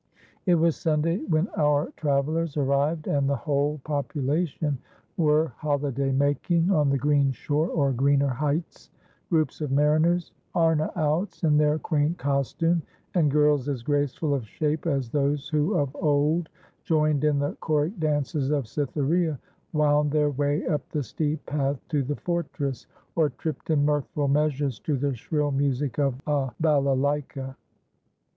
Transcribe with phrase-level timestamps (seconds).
[0.47, 4.79] It was Sunday when our travellers arrived, and the whole population
[5.15, 8.89] were holiday making on the green shore or greener heights.
[9.29, 12.81] Groups of mariners, Arnaouts in their quaint costume,
[13.13, 16.49] and girls as graceful of shape as those who of old
[16.83, 19.37] joined in the choric dances of Cytherea,
[19.71, 24.79] wound their way up the steep path to the fortress, or tripped in mirthful measures
[24.79, 27.55] to the shrill music of a balalaika.